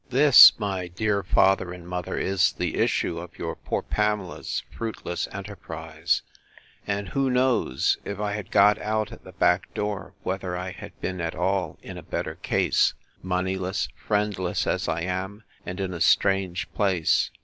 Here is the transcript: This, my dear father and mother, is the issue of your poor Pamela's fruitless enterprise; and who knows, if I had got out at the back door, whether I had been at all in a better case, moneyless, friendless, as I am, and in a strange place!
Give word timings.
This, 0.09 0.57
my 0.57 0.87
dear 0.87 1.21
father 1.21 1.71
and 1.71 1.87
mother, 1.87 2.17
is 2.17 2.53
the 2.53 2.73
issue 2.77 3.19
of 3.19 3.37
your 3.37 3.55
poor 3.55 3.83
Pamela's 3.83 4.63
fruitless 4.75 5.27
enterprise; 5.31 6.23
and 6.87 7.09
who 7.09 7.29
knows, 7.29 7.99
if 8.03 8.19
I 8.19 8.33
had 8.33 8.49
got 8.49 8.79
out 8.79 9.11
at 9.11 9.23
the 9.23 9.31
back 9.31 9.71
door, 9.75 10.15
whether 10.23 10.57
I 10.57 10.71
had 10.71 10.99
been 11.01 11.21
at 11.21 11.35
all 11.35 11.77
in 11.83 11.99
a 11.99 12.01
better 12.01 12.33
case, 12.33 12.95
moneyless, 13.21 13.89
friendless, 13.95 14.65
as 14.65 14.87
I 14.89 15.01
am, 15.01 15.43
and 15.67 15.79
in 15.79 15.93
a 15.93 16.01
strange 16.01 16.73
place! 16.73 17.29